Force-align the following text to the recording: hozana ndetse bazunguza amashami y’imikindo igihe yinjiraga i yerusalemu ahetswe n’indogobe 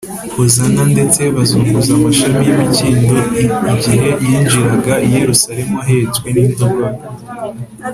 hozana 0.35 0.81
ndetse 0.93 1.21
bazunguza 1.35 1.91
amashami 1.99 2.41
y’imikindo 2.47 3.15
igihe 3.73 4.09
yinjiraga 4.25 4.93
i 5.07 5.09
yerusalemu 5.17 5.75
ahetswe 5.83 6.27
n’indogobe 6.35 7.01